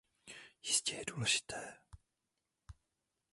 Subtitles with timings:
[0.61, 1.73] Jistě je důležité.